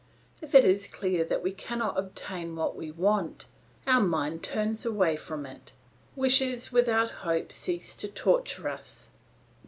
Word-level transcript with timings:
If 0.41 0.55
it 0.55 0.65
is 0.65 0.87
clear 0.87 1.23
that 1.25 1.43
we 1.43 1.51
cannot 1.51 1.95
obtain 1.95 2.55
what 2.55 2.75
we 2.75 2.89
want, 2.89 3.45
our 3.85 4.01
mind 4.01 4.41
turns 4.43 4.83
away 4.83 5.15
from 5.15 5.45
it; 5.45 5.73
wishes 6.15 6.71
without 6.71 7.11
hope 7.21 7.51
cease 7.51 7.95
to 7.97 8.07
torture 8.07 8.67
us. 8.67 9.11